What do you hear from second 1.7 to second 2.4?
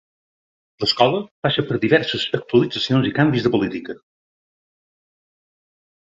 diverses